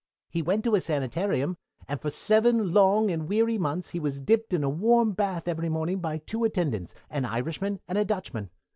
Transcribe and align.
"He 0.31 0.41
went 0.41 0.63
to 0.63 0.73
a 0.73 0.79
sanitarium, 0.79 1.57
and 1.87 2.01
for 2.01 2.09
seven 2.09 2.73
long 2.73 3.11
and 3.11 3.29
weary 3.29 3.59
months 3.59 3.91
he 3.91 3.99
was 3.99 4.19
dipped 4.19 4.51
in 4.51 4.63
a 4.63 4.67
warm 4.67 5.11
bath 5.11 5.47
every 5.47 5.69
morning 5.69 5.99
by 5.99 6.17
two 6.17 6.43
attendants, 6.43 6.95
an 7.11 7.23
Irishman 7.23 7.81
and 7.87 7.99
a 7.99 8.05
Dutchman. 8.05 8.49